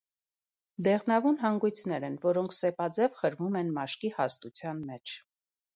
[0.87, 5.21] Դեղնավուն հանգույցներ են, որոնք սեպաձև խրվում են մաշկի հաստության մեջ։